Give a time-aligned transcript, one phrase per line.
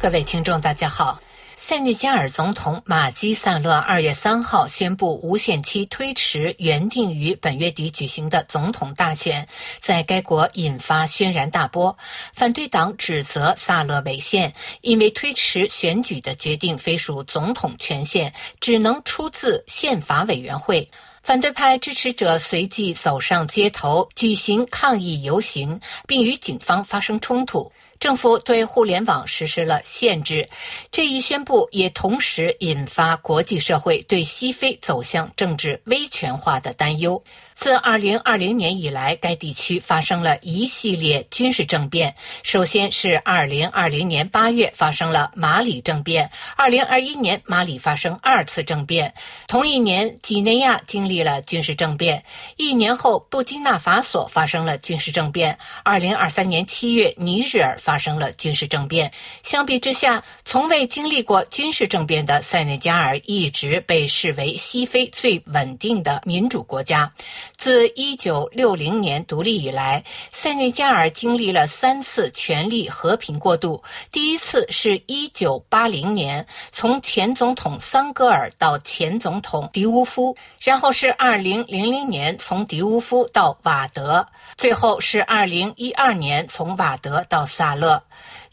[0.00, 1.20] 各位听众，大家好。
[1.56, 9.48] 塞内加尔总统马基萨勒二月三号宣布无限期推迟原定于本月底举行的总统大选，
[9.80, 11.98] 在该国引发轩然大波。
[12.32, 20.88] 反对党指责萨勒违宪，因为推迟选举的决定非属总统权限，只能出自宪法委员会。
[21.24, 27.70] 反对派支持者随即走上街头举行抗议游行，并与警方发生冲突。
[28.00, 30.48] 政府对互联网实施了限制，
[30.92, 37.22] 这一宣布也同时引发国际社会对西非走向政治威权化的担忧。
[37.58, 42.14] 自2020年以来，该地区发生了一系列军事政变。
[42.44, 49.12] 首先是2020年8月发生了马里政变，2021年马里发生二次政变。
[49.48, 52.22] 同一年，几内亚经历了军事政变。
[52.56, 55.58] 一年后，布基纳法索发生了军事政变。
[55.84, 59.10] 2023年7月，尼日尔发生了军事政变。
[59.42, 67.12] 相比之下，从未经历过军事政变的塞内加尔一直被视为西非最稳定的民主国家。
[67.56, 73.82] 自1960年独立以来，塞内加尔经历了三次权力和平过渡。
[74.12, 84.24] 第一次是一九八零年，从前总统桑戈尔到前总统迪乌夫；然后是2000年，从迪乌夫到瓦德；
[84.56, 88.02] 最后是2012年，从瓦德到萨勒。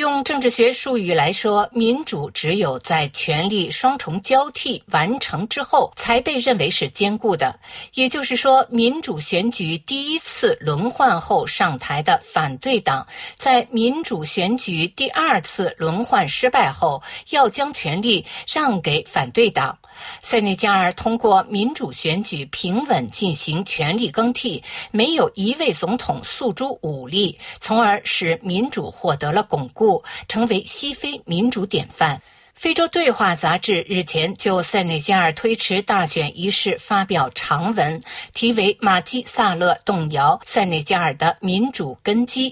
[0.00, 7.54] 用政治学术语来说，民主只有在权力双重交替完成之后，才被认为是坚固的。
[7.94, 19.76] 也就是说，民主选举第一次轮换后上台的反对党，在民主选举第二次轮换失败后，要将权力让给反对党。
[20.22, 29.89] 塞内加尔通过民主选举平稳进行权力更替，没有一位总统诉诸武力，从而使民主获得了巩固，
[30.28, 32.20] 成为西非民主典范。
[32.52, 37.98] 非洲对话杂志日前就塞内加尔推迟大选一事发表长文，
[38.34, 42.50] 题为《马基萨勒动摇塞内加尔的民主根基》。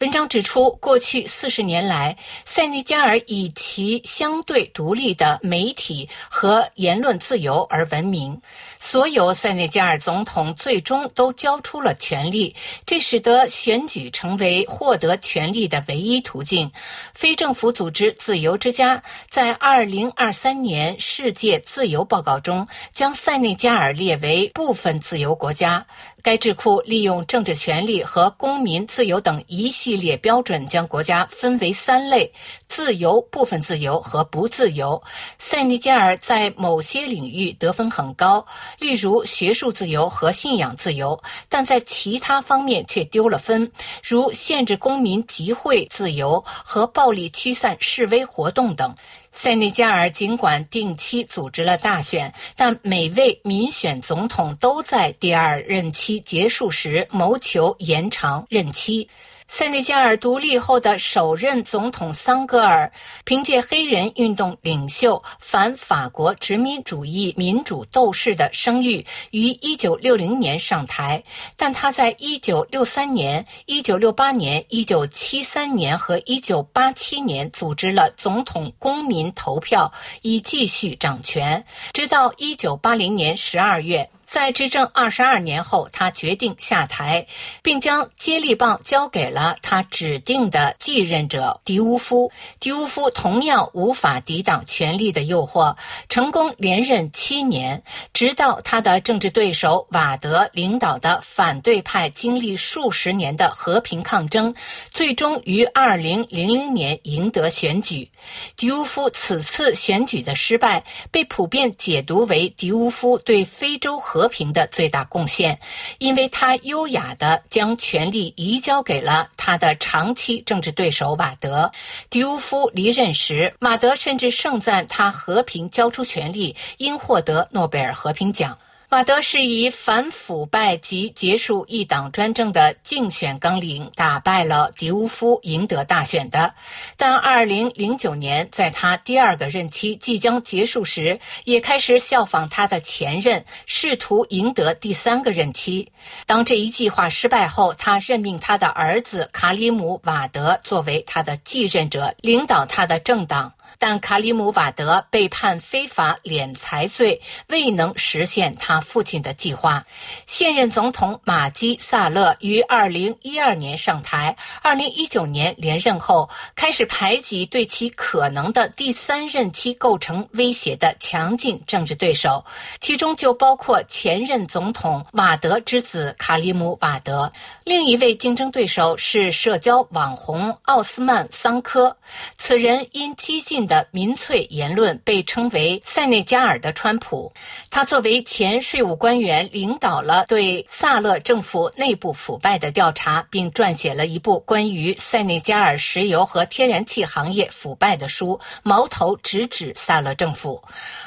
[0.00, 2.14] 文章指出，过去四十年来，
[2.44, 8.38] 塞内加尔以其相对独立的媒体和言论自由而闻名。
[8.78, 16.70] 所有塞内加尔总统最终都交出了权力，这使得选举成为获得权力的唯一途径。
[17.14, 25.86] 非政府组织“自由之家”在二零二三年世界自由报告中将塞内加尔列为部分自由国家。
[26.22, 32.28] 该智库利用政治权利和公民自由等一系系列标准，将国家分为三类：
[32.66, 35.00] 自由、部分自由和不自由。
[35.38, 38.44] 塞内加尔在某些领域得分很高，
[38.80, 41.16] 例如学术自由和信仰自由，
[41.48, 43.70] 但在其他方面却丢了分，
[44.02, 48.92] 如限制公民集会自由和暴力驱散示威活动等。
[49.30, 59.08] 塞内加尔尽管定期组织了大选，但每位民选总统都在第二任期结束时谋求延长任期。
[59.48, 62.90] 塞内加尔独立后的首任总统桑戈尔，
[63.24, 71.22] 凭借黑人运动领袖、反法国殖民主义民主斗士的声誉，于1960年上台。
[71.56, 79.90] 但他在1963年、1968年、1973年和1987年组织了总统公民投票，
[80.22, 84.10] 以继续掌权，直到1980年12月。
[84.26, 87.26] 在执政二十二年后，他决定下台，
[87.62, 92.30] 并将接力棒交给了他指定的继任者迪乌夫。
[92.58, 95.76] 迪乌夫同样无法抵挡权力的诱惑，
[96.08, 97.80] 成功连任七年，
[98.12, 104.52] 直到他的政治对手瓦德领导的反对派经历数十年的和平抗争，
[104.90, 108.10] 最终于二零零零年赢得选举。
[108.56, 110.82] 迪乌夫此次选举的失败
[111.12, 115.60] 被普遍解读为迪乌夫对非洲和平的最大贡献，
[115.98, 121.70] 因为他优雅地将权力移交给了他的长期政治对手瓦德。
[122.08, 128.56] 迪乌夫离任时，马德甚至盛赞他和平交出权力，应获得诺贝尔和平奖。
[128.88, 136.54] 马德是以反腐败及结束一党专政的竞选纲领打败了迪乌夫，赢得大选的。
[136.96, 145.90] 但2009年，在他第二个任期即将结束时，也开始效仿他的前任，试图赢得第三个任期。
[146.24, 153.52] 当这一计划失败后，他任命他的儿子卡里姆·瓦德作为他的继任者，领导他的政党。
[153.78, 159.84] 但卡里姆瓦德被判非法敛财罪，未能实现他父亲的计划。
[160.26, 172.44] 现任总统马基萨勒于二零一二年上台，二零一九年连任后，开始排挤对其可能的第三任期构成威胁的强劲政治对手，
[172.80, 177.30] 其中就包括前任总统瓦德之子卡里姆瓦德。
[177.64, 181.96] 另一位竞争对手是社交网红奥斯曼桑科，
[182.38, 187.32] 此人因激进的民粹言论被称为“塞内加尔的川普”。
[187.70, 200.62] 他作为前税务官员，领导了对萨勒政府内部腐败的调查，并撰写了一部关于塞内加尔石油和天然气行业腐败的书，矛头直指萨勒政府。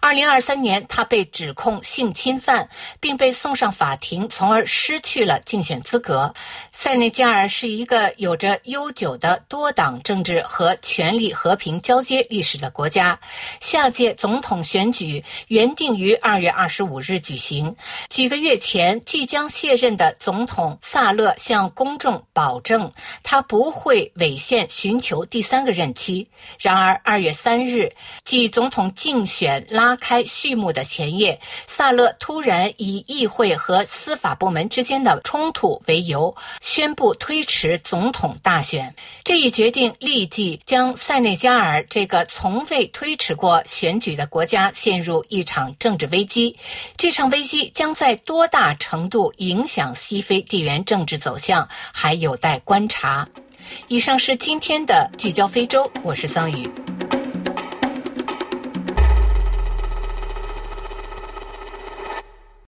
[0.00, 2.68] 二零二三年，他被指控性侵犯，
[3.00, 6.32] 并被送上法庭，从而失去了竞选资格。
[6.72, 13.16] 塞内加尔是一个有着悠久的多党政治和权力和平交接历史的国家。
[13.60, 17.72] 下届总统选举原定于二月二十五日举行。
[18.08, 22.92] 几个月前，即将卸任的总统萨勒向公众保证，
[23.22, 26.26] 他不会违宪寻求第三个任期。
[26.58, 27.88] 然而，二月三日，
[28.24, 31.38] 即总统竞选拉开序幕的前夜，
[31.68, 36.34] 萨勒突然以议会和司法部门之间的冲突为由。
[36.60, 38.92] 宣布推迟总统大选，
[39.22, 46.56] 这一决定立即将塞内加尔这个从未推迟过选举的国家陷入一场政治危机。
[46.96, 53.28] 这场危机将在多大程度影响西非地缘政治走向，还有待观察。
[53.88, 56.93] 以上是今天的聚焦非洲，我是桑宇。